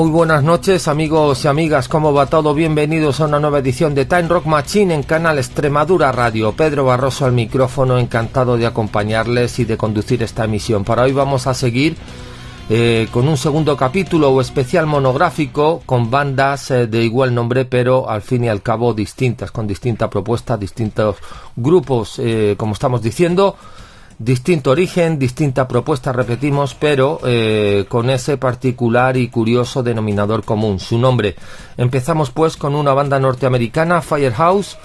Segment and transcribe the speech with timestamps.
[0.00, 2.54] Muy buenas noches amigos y amigas, ¿cómo va todo?
[2.54, 6.52] Bienvenidos a una nueva edición de Time Rock Machine en Canal Extremadura Radio.
[6.52, 10.84] Pedro Barroso al micrófono, encantado de acompañarles y de conducir esta emisión.
[10.84, 11.98] Para hoy vamos a seguir
[12.70, 18.08] eh, con un segundo capítulo o especial monográfico con bandas eh, de igual nombre, pero
[18.08, 21.16] al fin y al cabo distintas, con distinta propuesta, distintos
[21.56, 23.54] grupos, eh, como estamos diciendo
[24.20, 30.98] distinto origen, distinta propuesta, repetimos, pero eh, con ese particular y curioso denominador común, su
[30.98, 31.36] nombre.
[31.78, 34.76] Empezamos pues con una banda norteamericana, Firehouse,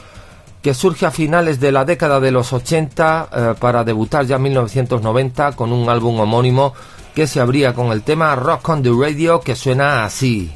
[0.61, 4.43] que surge a finales de la década de los 80 eh, para debutar ya en
[4.43, 6.73] 1990 con un álbum homónimo
[7.13, 10.51] que se abría con el tema Rock on the Radio que suena así.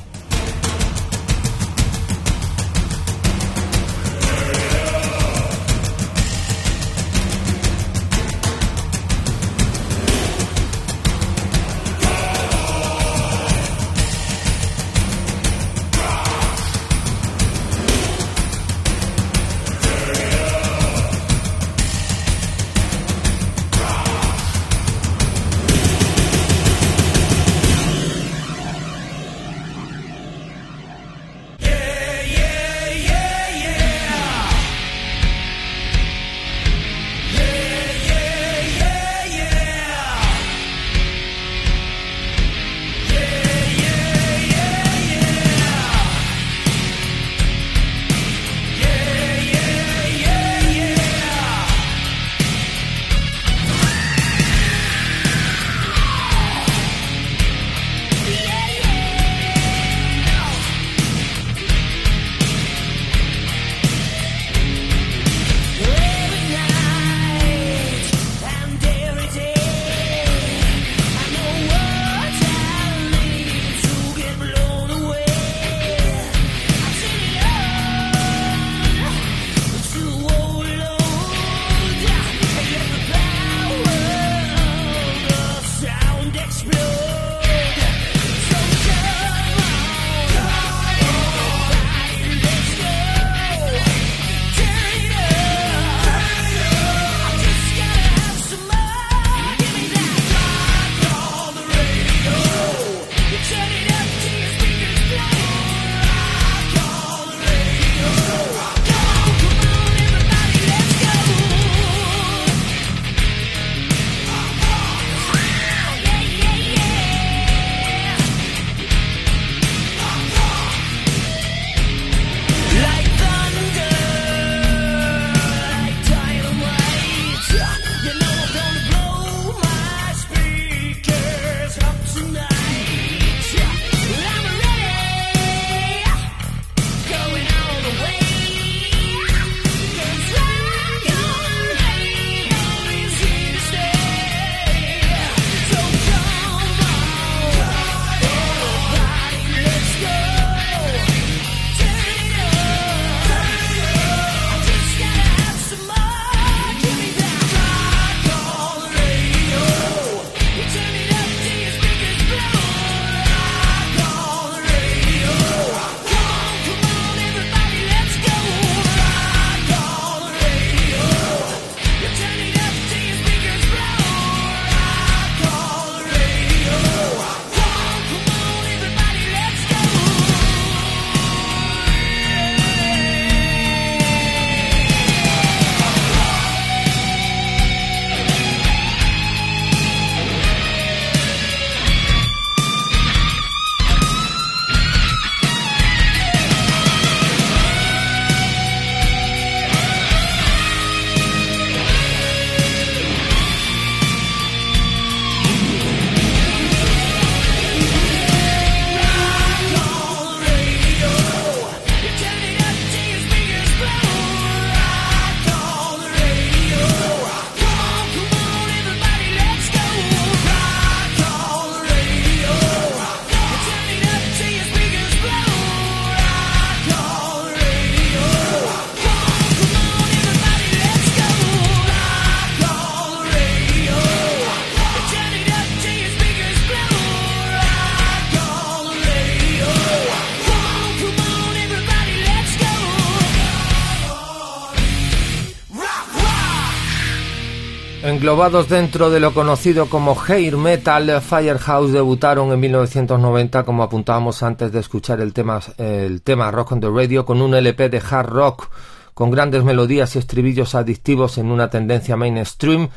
[248.30, 254.72] Englobados dentro de lo conocido como hair metal, Firehouse debutaron en 1990, como apuntábamos antes
[254.72, 258.30] de escuchar el tema, el tema Rock on the Radio, con un LP de hard
[258.30, 258.70] rock
[259.16, 262.90] con grandes melodías y estribillos adictivos en una tendencia mainstream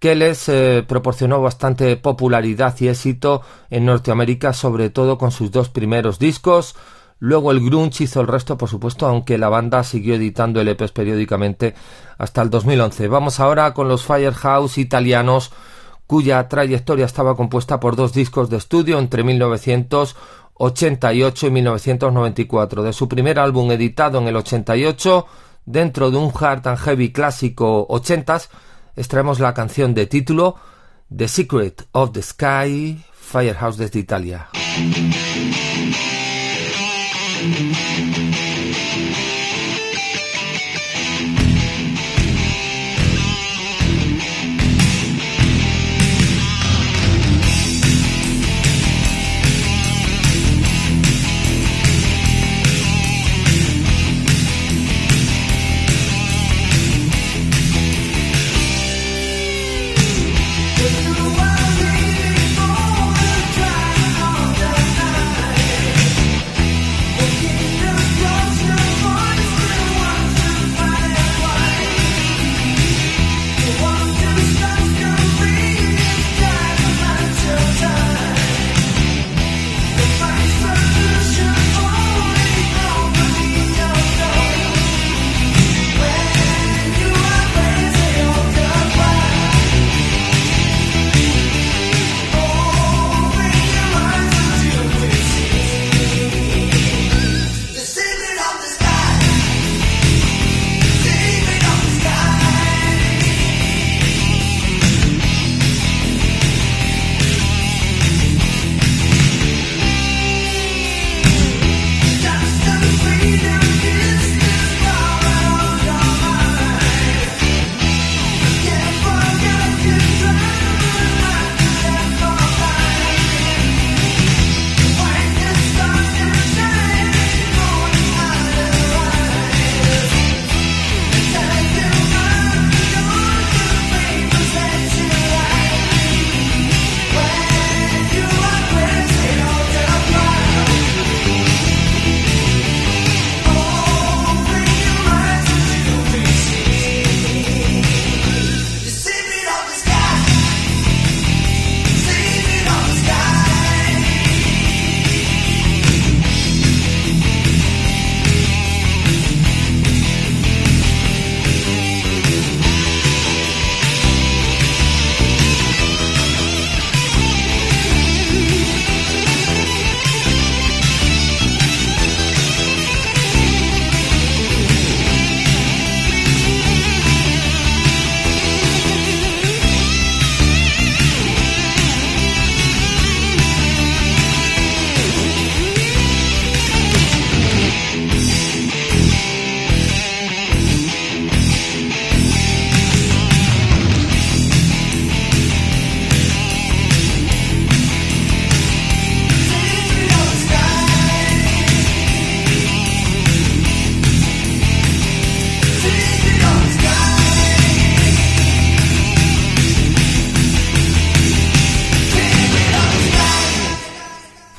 [0.00, 5.68] que les eh, proporcionó bastante popularidad y éxito en Norteamérica, sobre todo con sus dos
[5.68, 6.74] primeros discos,
[7.20, 11.74] Luego el grunge hizo el resto, por supuesto, aunque la banda siguió editando LPs periódicamente
[12.16, 13.08] hasta el 2011.
[13.08, 15.52] Vamos ahora con los Firehouse italianos,
[16.06, 22.82] cuya trayectoria estaba compuesta por dos discos de estudio entre 1988 y 1994.
[22.82, 25.26] De su primer álbum editado en el 88,
[25.66, 28.48] dentro de un hard and heavy clásico 80s,
[28.96, 30.56] extraemos la canción de título
[31.14, 34.48] The Secret of the Sky, Firehouse desde Italia.
[37.40, 38.49] Thank you.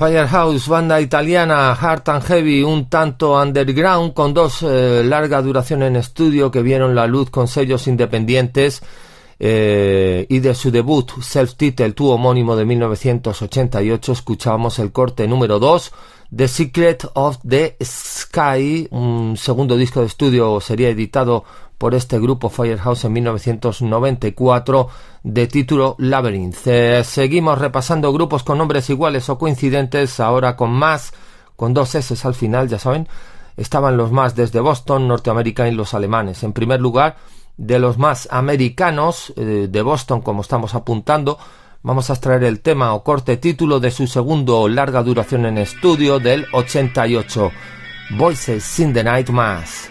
[0.01, 5.96] Firehouse, banda italiana hard and heavy, un tanto underground, con dos eh, larga duración en
[5.96, 8.81] estudio que vieron la luz con sellos independientes
[9.38, 15.91] eh, y de su debut self-titled, tu homónimo de 1988, escuchamos el corte número 2,
[16.36, 21.43] The Secret of the Sky, un segundo disco de estudio sería editado
[21.81, 24.88] por este grupo Firehouse en 1994
[25.23, 26.67] de título Labyrinth.
[26.67, 31.11] Eh, seguimos repasando grupos con nombres iguales o coincidentes, ahora con más,
[31.55, 33.07] con dos S al final, ya saben.
[33.57, 36.43] Estaban los más desde Boston, Norteamérica y los alemanes.
[36.43, 37.15] En primer lugar,
[37.57, 41.39] de los más americanos eh, de Boston, como estamos apuntando,
[41.81, 46.19] vamos a extraer el tema o corte título de su segundo larga duración en estudio
[46.19, 47.51] del 88,
[48.11, 49.90] Voices in the Night Mass.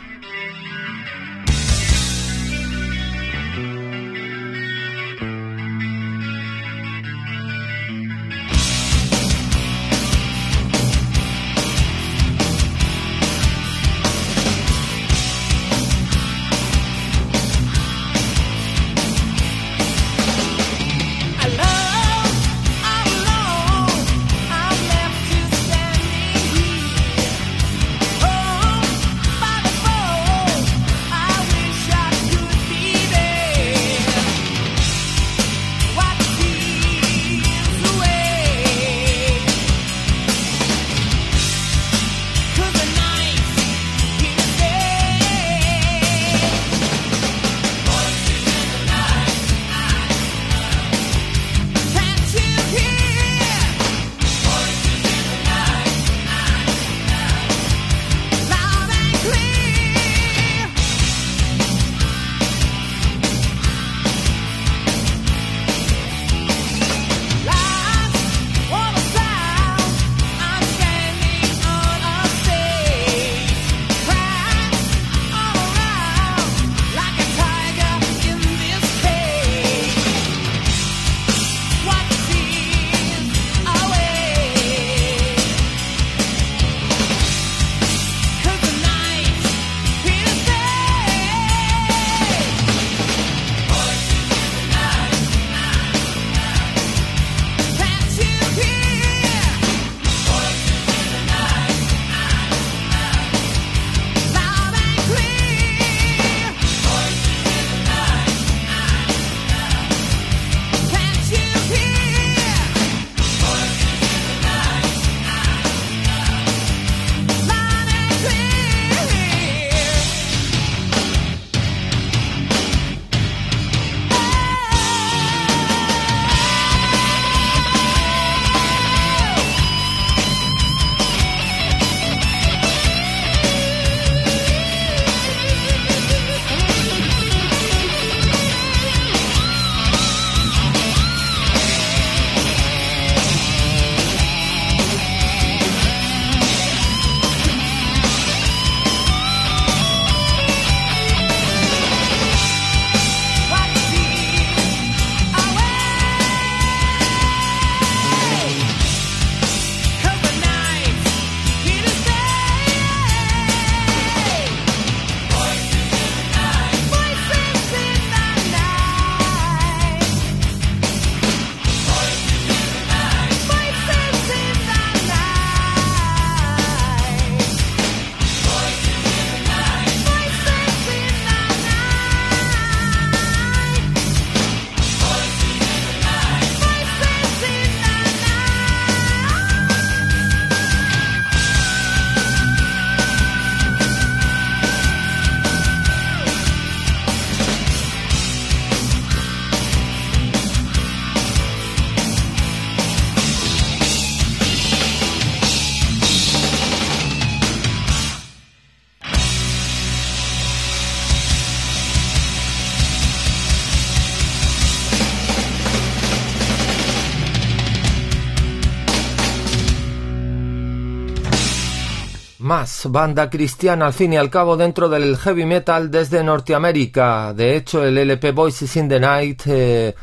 [222.51, 227.33] Más banda cristiana al fin y al cabo dentro del heavy metal desde Norteamérica.
[227.33, 229.95] De hecho, el LP Voices in the Night eh,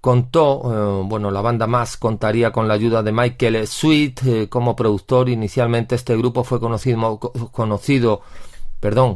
[0.00, 4.76] contó, eh, bueno, la banda más contaría con la ayuda de Michael Sweet eh, como
[4.76, 5.28] productor.
[5.28, 8.20] Inicialmente este grupo fue conocido,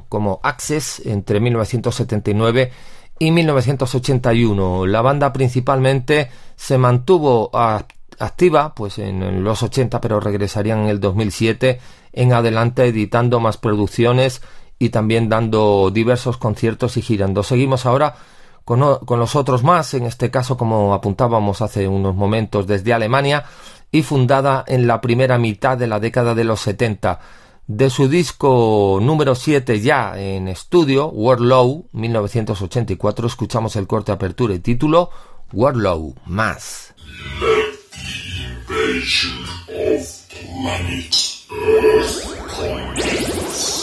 [0.09, 2.73] como Access entre 1979
[3.21, 4.87] y 1981.
[4.87, 7.53] La banda principalmente se mantuvo
[8.21, 11.81] activa pues en los 80 pero regresarían en el 2007
[12.13, 14.43] en adelante editando más producciones
[14.79, 17.43] y también dando diversos conciertos y girando.
[17.43, 18.17] Seguimos ahora
[18.65, 23.45] con, los otros más, en este caso como apuntábamos hace unos momentos desde Alemania
[23.93, 27.21] y fundada en la primera mitad de la década de los 70.
[27.67, 34.55] De su disco número 7 ya en estudio, World Low, 1984, escuchamos el corte apertura
[34.55, 35.11] y título
[35.53, 36.95] World Low, más.
[38.91, 43.80] invasion of planet Earth coins.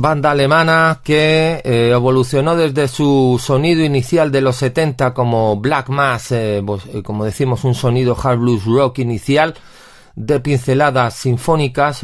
[0.00, 6.32] Banda alemana que eh, evolucionó desde su sonido inicial de los 70 como Black Mass,
[6.32, 9.54] eh, eh, como decimos, un sonido hard blues rock inicial
[10.14, 12.02] de pinceladas sinfónicas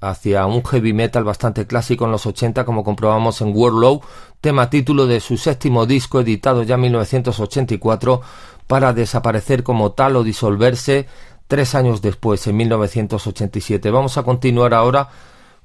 [0.00, 4.00] hacia un heavy metal bastante clásico en los 80 como comprobamos en Low,
[4.40, 8.22] tema título de su séptimo disco editado ya en 1984
[8.66, 11.06] para desaparecer como tal o disolverse
[11.46, 13.90] tres años después en 1987.
[13.90, 15.08] Vamos a continuar ahora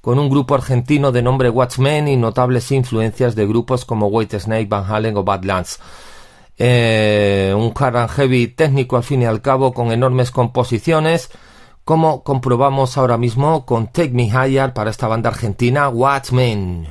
[0.02, 4.68] con un grupo argentino de nombre Watchmen y notables influencias de grupos como White Snake,
[4.68, 5.80] Van Halen o Badlands.
[6.58, 11.30] Eh, un hard and heavy técnico al fin y al cabo con enormes composiciones,
[11.86, 16.88] como comprobamos ahora mismo con Take Me Higher para esta banda argentina Watchmen.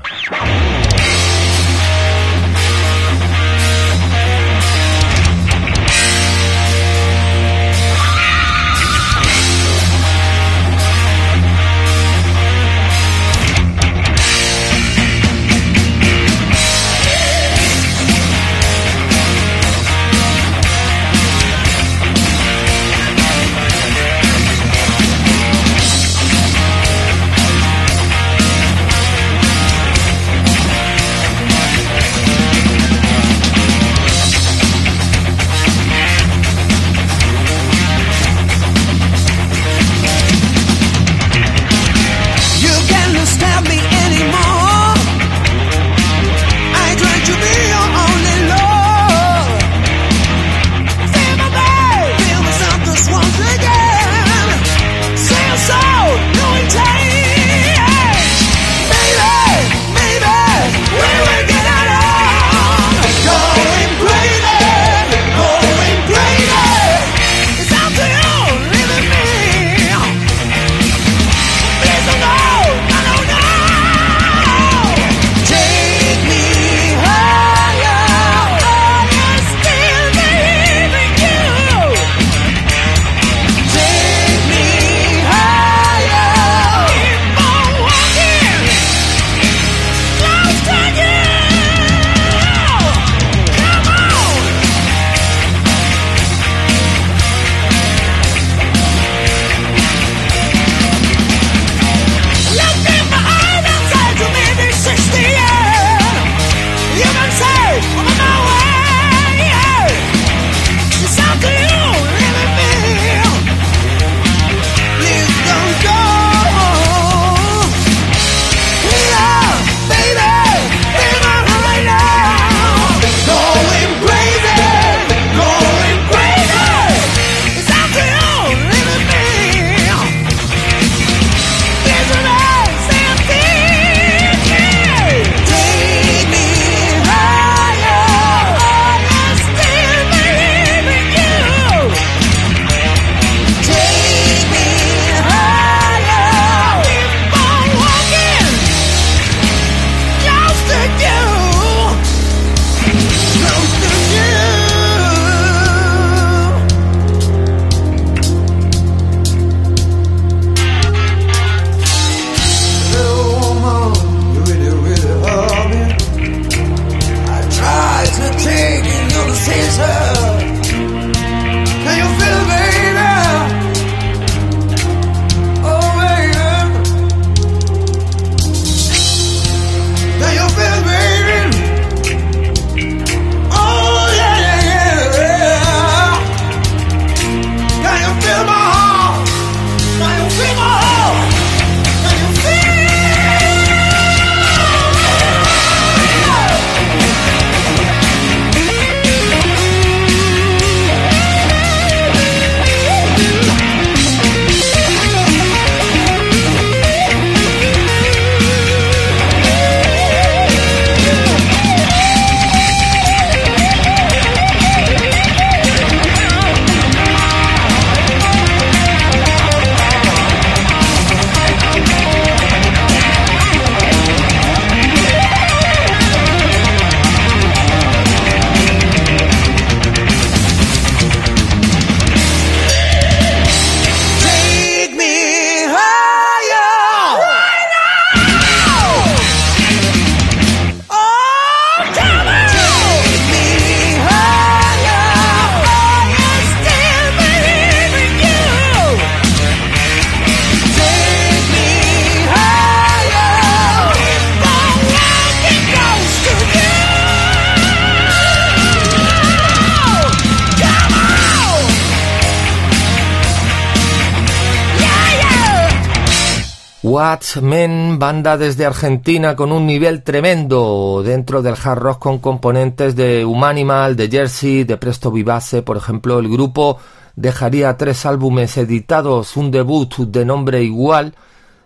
[267.00, 273.24] Watchmen, banda desde Argentina con un nivel tremendo dentro del hard rock con componentes de
[273.24, 276.76] Humanimal, de Jersey, de Presto Vivace, por ejemplo, el grupo
[277.16, 281.14] dejaría tres álbumes editados, un debut de nombre igual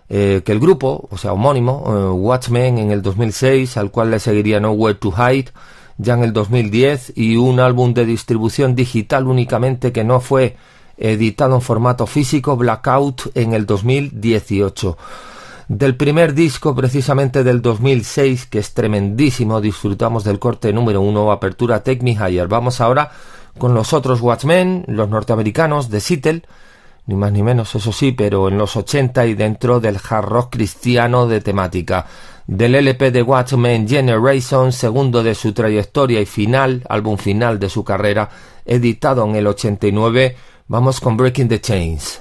[0.09, 4.20] eh, que el grupo, o sea, homónimo, eh, Watchmen en el 2006, al cual le
[4.20, 5.51] seguiría Nowhere to Hide
[5.99, 10.57] ya en el 2010 y un álbum de distribución digital únicamente que no fue
[10.97, 14.97] editado en formato físico, Blackout, en el 2018.
[15.69, 21.83] Del primer disco, precisamente del 2006, que es tremendísimo, disfrutamos del corte número uno, Apertura
[21.83, 22.49] Take Me Higher.
[22.49, 23.11] Vamos ahora
[23.57, 26.43] con los otros Watchmen, los norteamericanos de Seattle,
[27.07, 30.53] ni más ni menos, eso sí, pero en los 80 y dentro del hard rock
[30.53, 32.07] cristiano de temática.
[32.47, 37.85] Del LP de Watchmen Generation, segundo de su trayectoria y final, álbum final de su
[37.85, 38.29] carrera,
[38.67, 42.18] editado en el 89, Vamos con Breaking the Chains.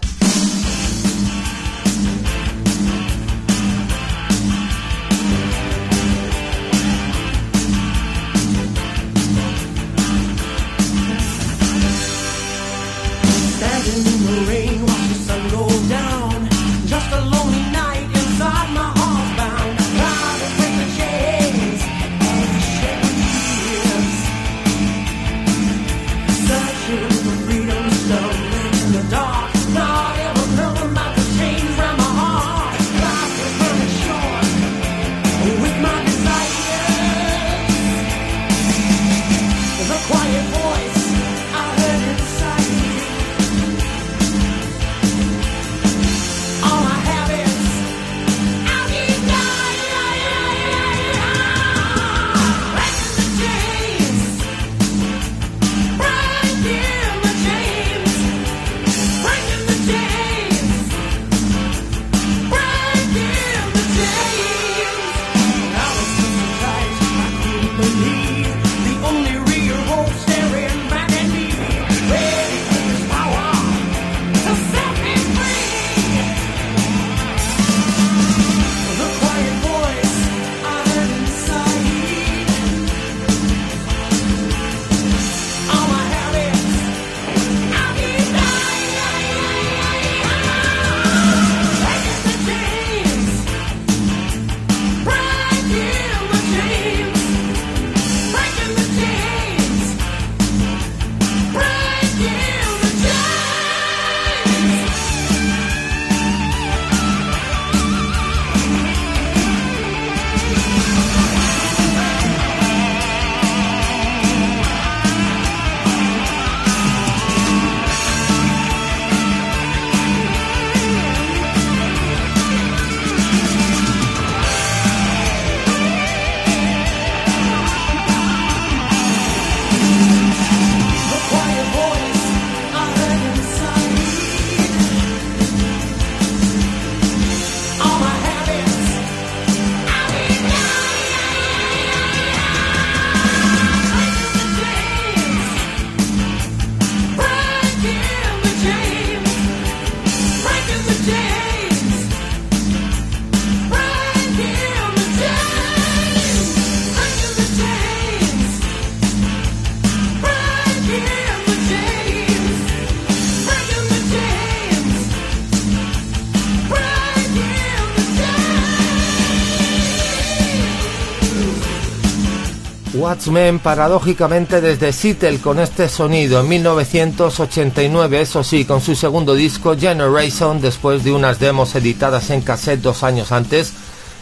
[173.63, 180.59] Paradójicamente desde Seattle con este sonido en 1989, eso sí, con su segundo disco Generation,
[180.59, 183.73] después de unas demos editadas en cassette dos años antes,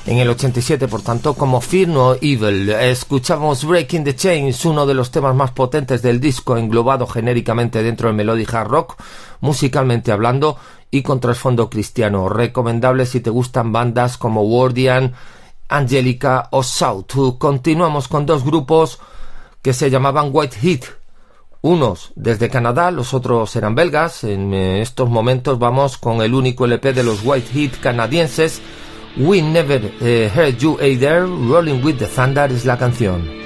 [0.06, 2.70] en el 87 por tanto, como Fear Evil.
[2.70, 8.08] Escuchamos Breaking the Chains, uno de los temas más potentes del disco, englobado genéricamente dentro
[8.08, 9.02] del melody hard rock,
[9.40, 10.58] musicalmente hablando,
[10.92, 12.30] y con trasfondo cristiano.
[12.30, 15.14] Recomendable si te gustan bandas como Wardian,
[15.72, 17.38] Angelica o South.
[17.40, 19.00] Continuamos con dos grupos
[19.62, 20.84] que se llamaban White Heat.
[21.62, 24.24] Unos desde Canadá, los otros eran belgas.
[24.24, 28.62] En eh, estos momentos vamos con el único LP de los White Heat canadienses.
[29.18, 33.41] We Never eh, Heard You Either, Rolling with the Thunder es la canción.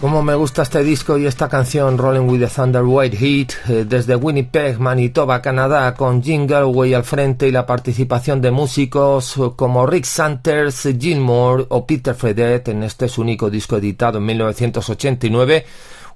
[0.00, 3.84] Como me gusta este disco y esta canción Rolling with the Thunder White Heat eh,
[3.86, 9.86] desde Winnipeg, Manitoba, Canadá, con Jim Galway al frente y la participación de músicos como
[9.86, 15.66] Rick Santers, Jim Moore o Peter Fredet en este su único disco editado en 1989,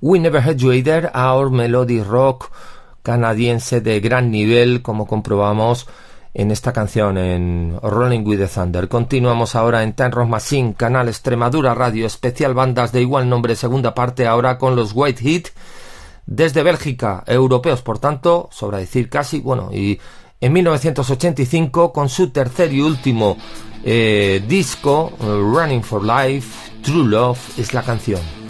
[0.00, 2.50] We Never Had You Either, Our Melody Rock
[3.02, 5.86] canadiense de gran nivel, como comprobamos
[6.34, 8.88] en esta canción, en Rolling with the Thunder.
[8.88, 13.94] Continuamos ahora en Ten Rock Machine, canal Extremadura Radio, especial bandas de igual nombre, segunda
[13.94, 15.44] parte, ahora con los White Heat,
[16.26, 20.00] desde Bélgica, europeos, por tanto, sobra decir casi, bueno, y
[20.40, 23.36] en 1985, con su tercer y último
[23.84, 28.43] eh, disco, Running for Life, True Love, es la canción.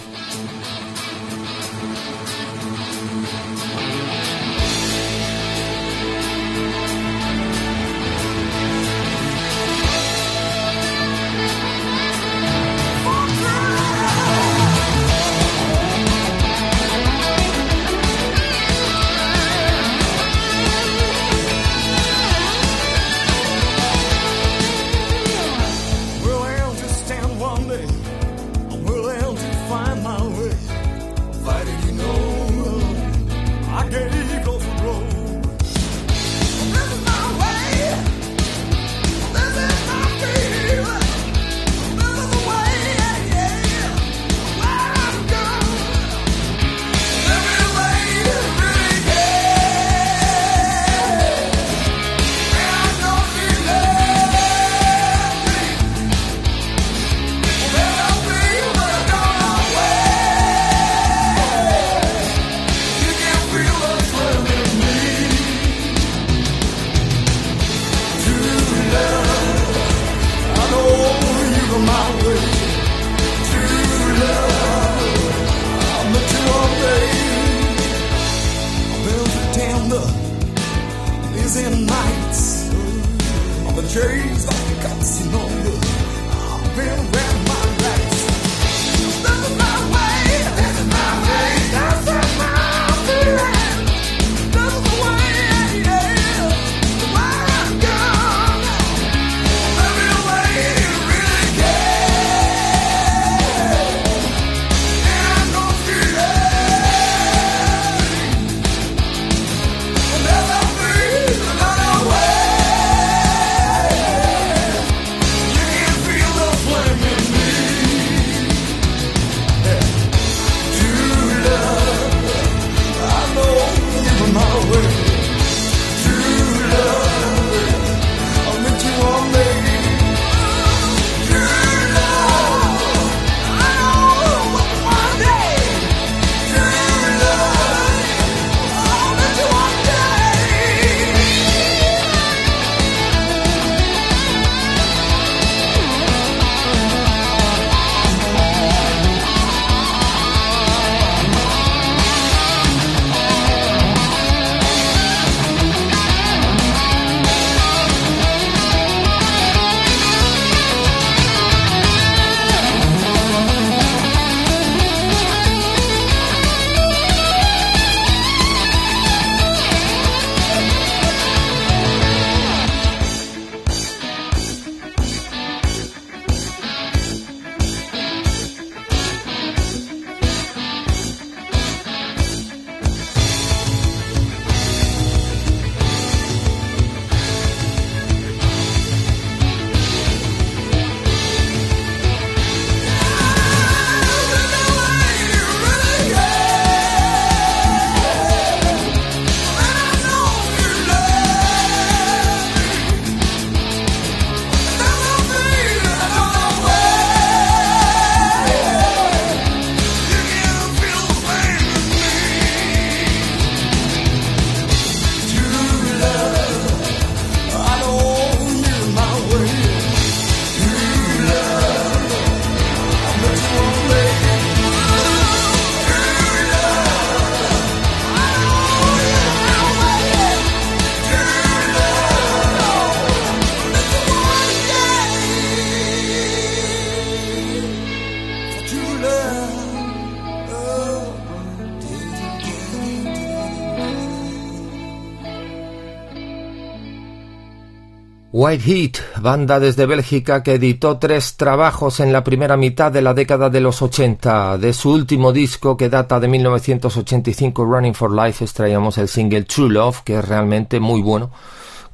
[248.45, 253.15] White Heat, banda desde Bélgica que editó tres trabajos en la primera mitad de la
[253.15, 254.59] década de los 80.
[254.59, 259.71] De su último disco, que data de 1985, Running for Life, extraíamos el single True
[259.71, 261.31] Love, que es realmente muy bueno.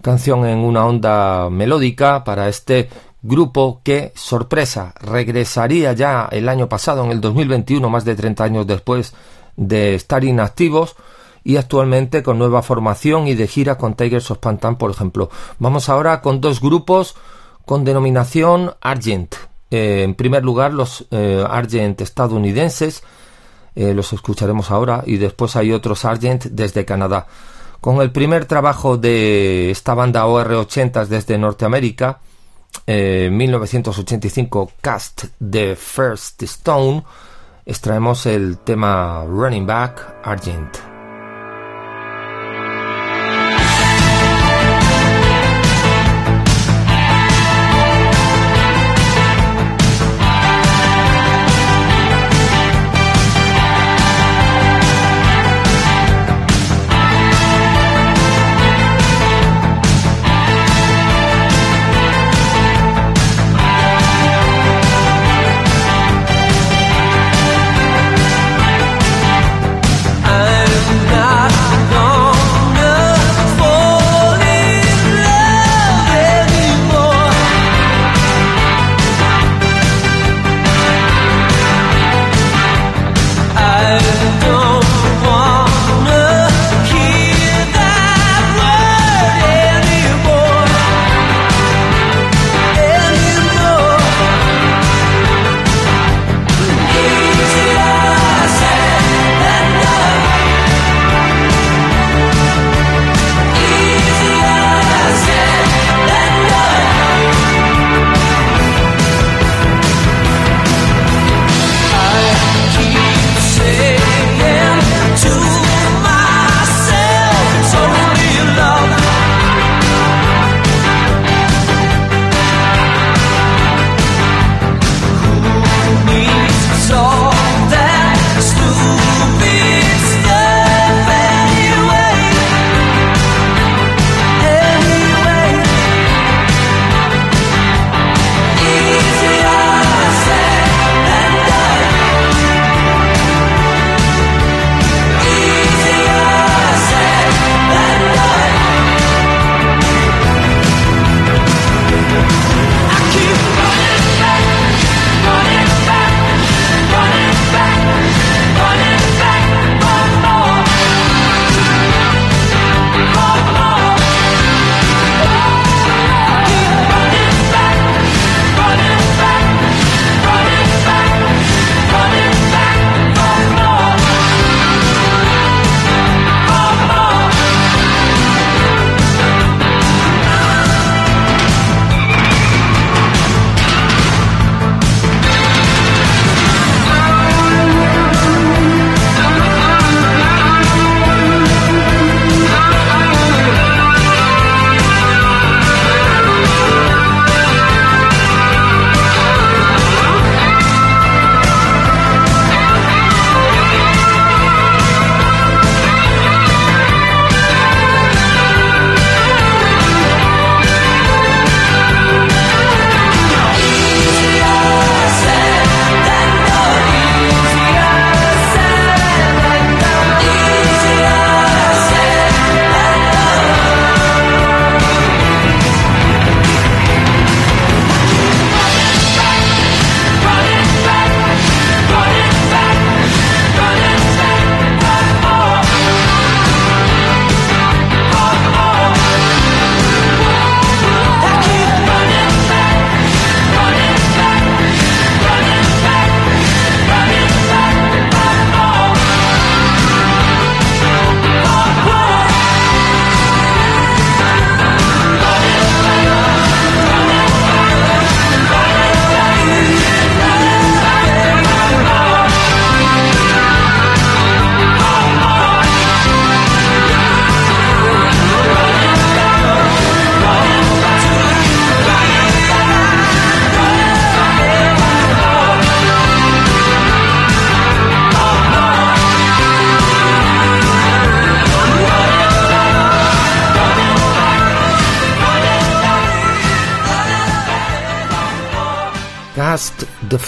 [0.03, 2.88] Canción en una onda melódica para este
[3.22, 8.66] grupo que, sorpresa, regresaría ya el año pasado, en el 2021, más de 30 años
[8.66, 9.14] después
[9.55, 10.96] de estar inactivos
[11.45, 15.30] y actualmente con nueva formación y de gira con Tigers of Pantan, por ejemplo.
[15.59, 17.16] Vamos ahora con dos grupos
[17.64, 19.34] con denominación Argent.
[19.70, 23.03] Eh, en primer lugar, los eh, Argent estadounidenses,
[23.76, 27.26] eh, los escucharemos ahora, y después hay otros Argent desde Canadá.
[27.80, 32.18] Con el primer trabajo de esta banda OR80 desde Norteamérica,
[32.86, 37.05] 1985, Cast the First Stone,
[37.64, 40.89] extraemos el tema Running Back Argent.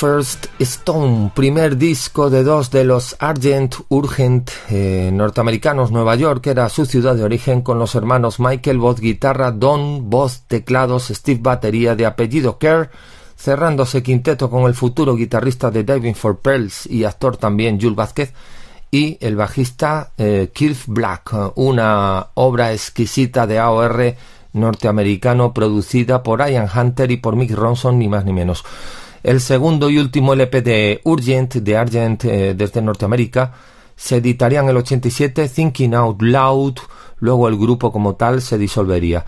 [0.03, 6.69] First Stone, primer disco de dos de los Argent Urgent eh, norteamericanos, Nueva York era
[6.71, 11.95] su ciudad de origen, con los hermanos Michael voz guitarra, Don voz teclados, Steve batería
[11.95, 12.91] de apellido Kerr,
[13.37, 18.33] cerrándose quinteto con el futuro guitarrista de Diving for Pearls y actor también Jules Vázquez,
[18.91, 24.17] y el bajista eh, Keith Black, una obra exquisita de AOR
[24.53, 28.65] norteamericano producida por Ian Hunter y por Mick Ronson, ni más ni menos.
[29.23, 33.53] El segundo y último LP de Urgent, de Argent eh, desde Norteamérica,
[33.95, 36.75] se editaría en el 87 Thinking Out Loud,
[37.21, 39.25] luego el grupo como tal se disolvería.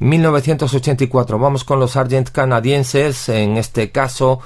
[0.00, 4.40] 1984, vamos con los Argent canadienses, en este caso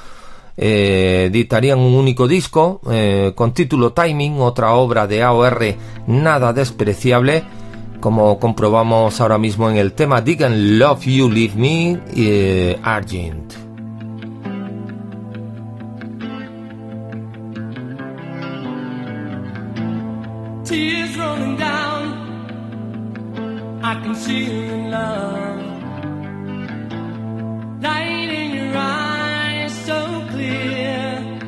[0.57, 5.75] eh, editarían un único disco eh, con título Timing, otra obra de AOR
[6.09, 7.43] nada despreciable
[8.01, 13.70] como comprobamos ahora mismo en el tema Dig and Love You Leave Me, Argent.
[20.71, 22.03] Tears rolling down,
[23.83, 25.59] I can see you in love.
[27.83, 29.99] Light in your eyes, so
[30.31, 31.41] clear.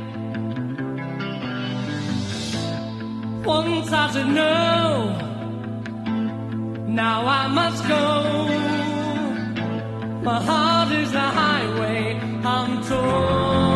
[3.45, 4.83] Once I said no.
[6.89, 8.05] Now I must go.
[10.25, 13.72] My heart is a highway, I'm torn.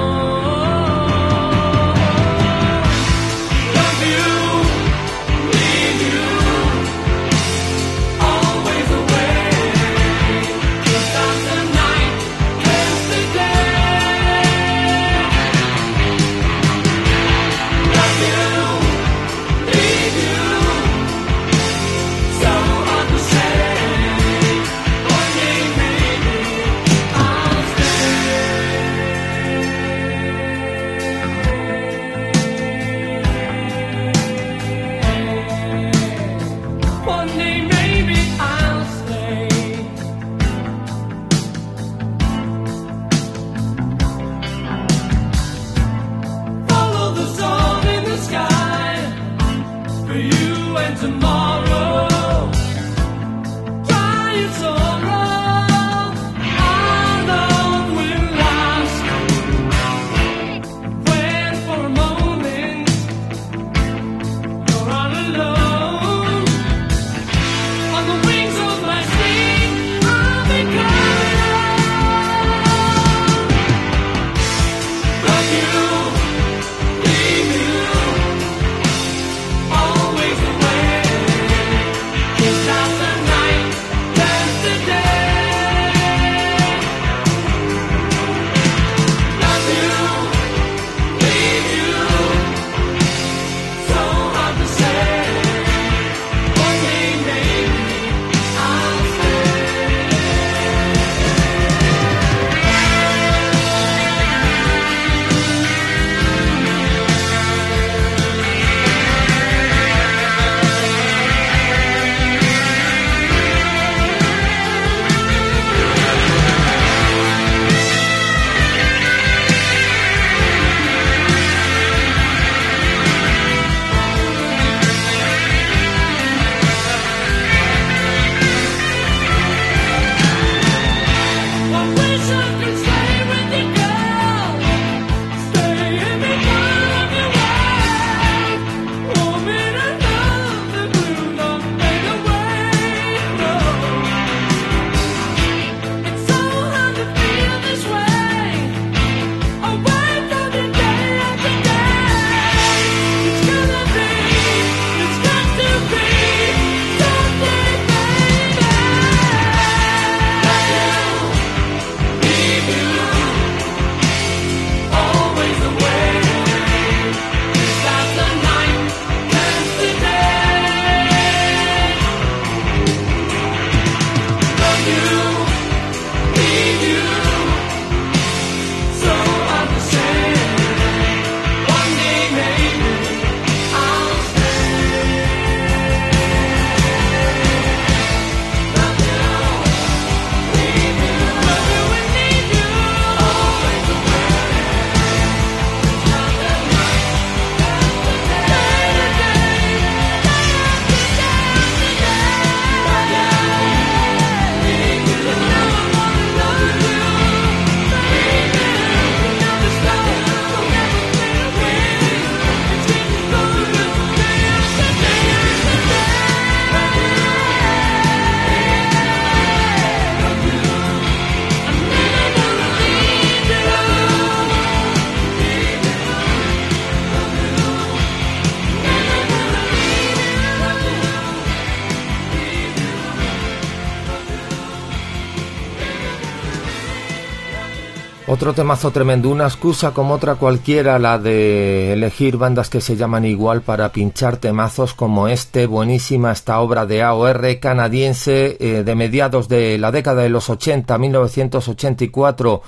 [238.37, 243.25] Otro temazo tremendo, una excusa como otra cualquiera, la de elegir bandas que se llaman
[243.25, 249.49] igual para pinchar temazos como este, buenísima esta obra de AOR canadiense eh, de mediados
[249.49, 252.63] de la década de los 80, 1984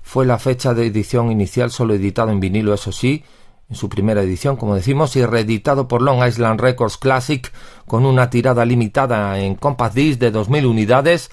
[0.00, 3.24] fue la fecha de edición inicial, solo editado en vinilo, eso sí,
[3.68, 7.52] en su primera edición, como decimos, y reeditado por Long Island Records Classic
[7.84, 11.32] con una tirada limitada en Compact Disc de 2.000 unidades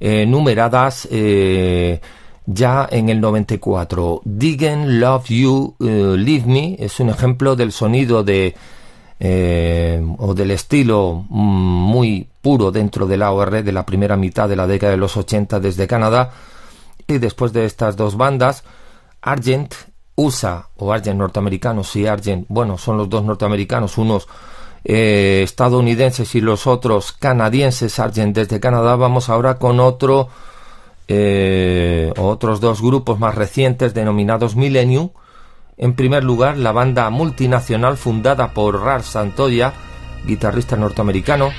[0.00, 1.06] eh, numeradas.
[1.10, 2.00] Eh,
[2.54, 4.22] ya en el 94.
[4.24, 5.84] Diggen Love You uh,
[6.16, 8.54] Leave Me es un ejemplo del sonido de
[9.18, 14.56] eh, o del estilo mm, muy puro dentro del AOR de la primera mitad de
[14.56, 16.30] la década de los 80 desde Canadá.
[17.06, 18.64] Y después de estas dos bandas,
[19.20, 19.74] Argent
[20.16, 24.26] USA o Argent norteamericanos y Argent, bueno, son los dos norteamericanos, unos
[24.84, 28.96] eh, estadounidenses y los otros canadienses, Argent desde Canadá.
[28.96, 30.28] Vamos ahora con otro
[31.12, 35.10] eh, otros dos grupos más recientes denominados Millennium.
[35.76, 39.72] En primer lugar, la banda multinacional fundada por Ralph Santoya,
[40.24, 41.50] guitarrista norteamericano,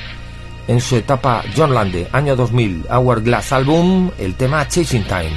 [0.69, 5.31] en su etapa John Lande, año 2000, Hourglass Album, el tema Chasing Time.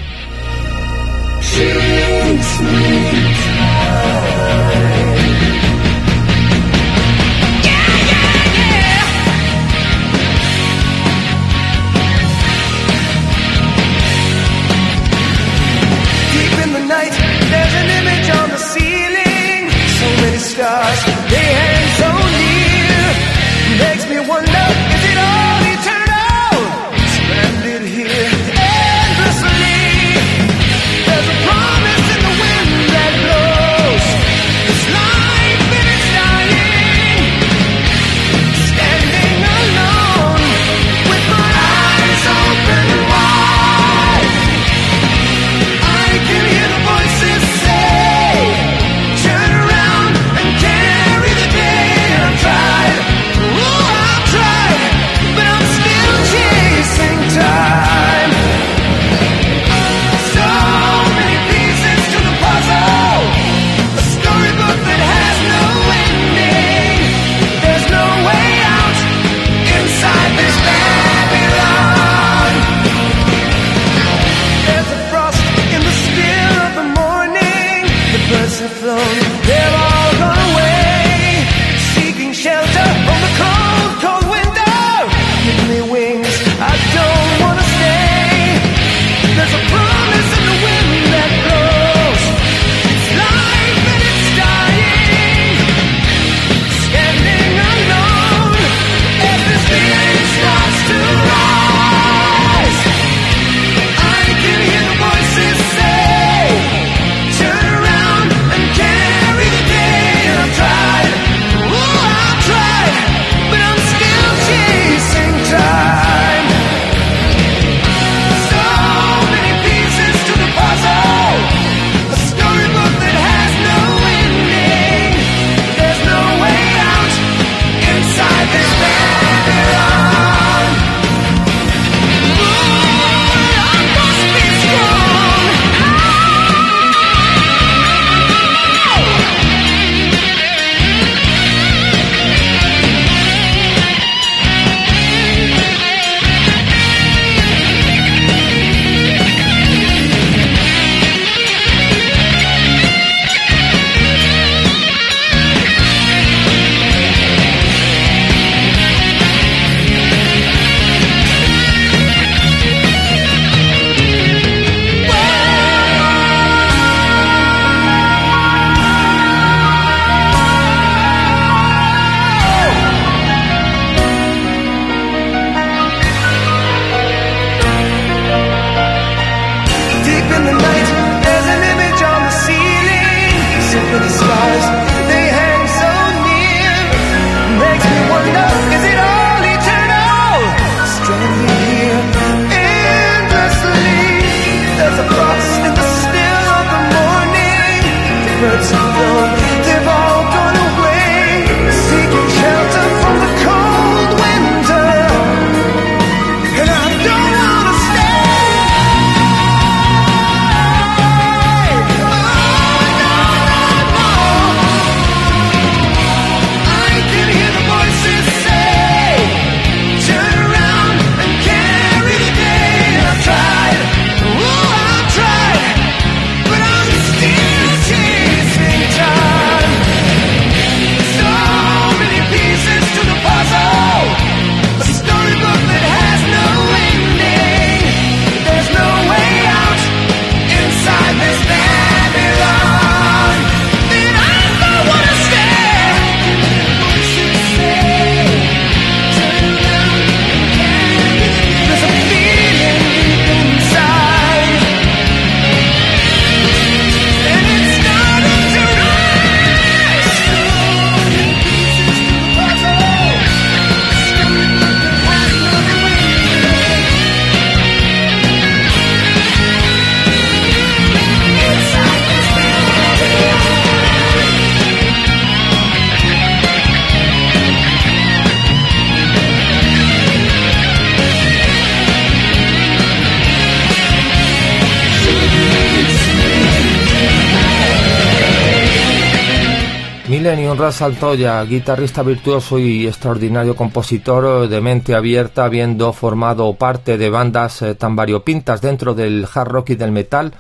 [290.65, 297.61] Ras Altoya, guitarrista virtuoso y extraordinario compositor de mente abierta, habiendo formado parte de bandas
[297.61, 300.33] eh, tan variopintas dentro del hard rock y del metal,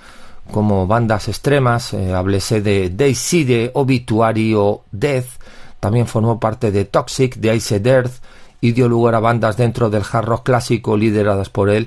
[0.50, 4.56] como bandas extremas, eh, háblese de Daisy, Obituary
[4.92, 5.26] Death,
[5.78, 8.22] también formó parte de Toxic, de Ice Earth,
[8.62, 11.86] y dio lugar a bandas dentro del hard rock clásico lideradas por él,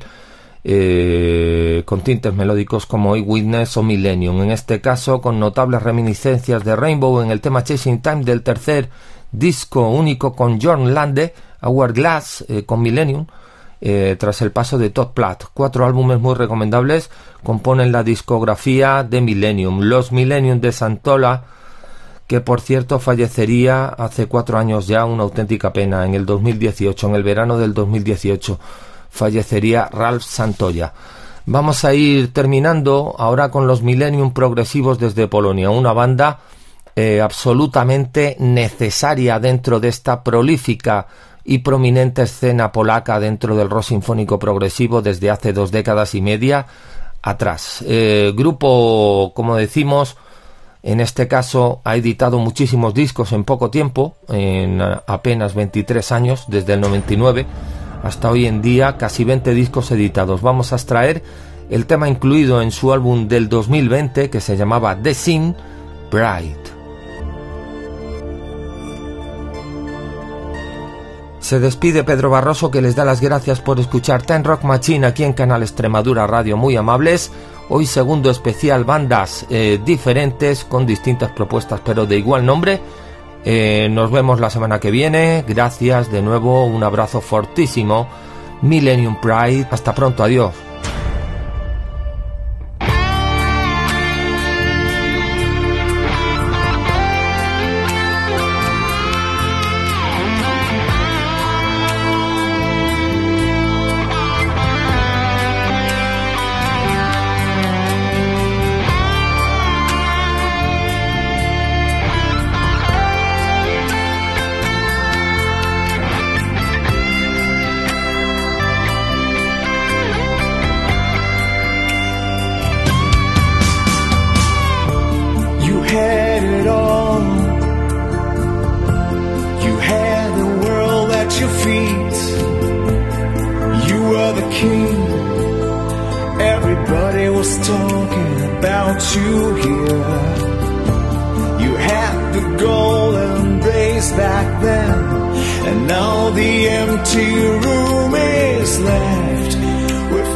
[0.69, 6.75] eh, con tintes melódicos como Eyewitness o Millennium, en este caso con notables reminiscencias de
[6.75, 8.89] Rainbow en el tema Chasing Time del tercer
[9.31, 13.27] disco único con John Lande, Hourglass eh, con Millennium,
[13.79, 15.45] eh, tras el paso de Todd Platt.
[15.53, 17.11] Cuatro álbumes muy recomendables
[17.43, 19.83] componen la discografía de Millennium.
[19.83, 21.45] Los Millennium de Santola,
[22.27, 27.15] que por cierto fallecería hace cuatro años ya, una auténtica pena, en el 2018, en
[27.15, 28.59] el verano del 2018
[29.09, 30.93] fallecería Ralph Santoya.
[31.45, 36.39] Vamos a ir terminando ahora con los Millennium Progresivos desde Polonia, una banda
[36.93, 41.07] eh, absolutamente necesaria dentro de esta prolífica
[41.45, 46.65] y prominente escena polaca dentro del rock sinfónico progresivo desde hace dos décadas y media
[47.21, 47.81] atrás.
[47.87, 50.17] Eh, grupo, como decimos,
[50.83, 56.73] en este caso ha editado muchísimos discos en poco tiempo, en apenas 23 años, desde
[56.73, 57.45] el 99
[58.03, 60.41] hasta hoy en día casi 20 discos editados.
[60.41, 61.23] Vamos a extraer
[61.69, 65.55] el tema incluido en su álbum del 2020 que se llamaba The Sin
[66.11, 66.57] Bright.
[71.39, 75.23] Se despide Pedro Barroso que les da las gracias por escuchar Ten Rock Machine aquí
[75.23, 77.31] en Canal Extremadura Radio, muy amables.
[77.69, 82.81] Hoy segundo especial bandas eh, diferentes con distintas propuestas pero de igual nombre
[83.45, 85.43] eh, nos vemos la semana que viene.
[85.47, 86.65] Gracias de nuevo.
[86.65, 88.07] Un abrazo fortísimo.
[88.61, 89.67] Millennium Pride.
[89.71, 90.23] Hasta pronto.
[90.23, 90.66] Adiós.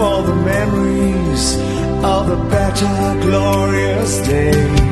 [0.02, 1.56] All the memories
[2.04, 4.91] of the better, glorious days.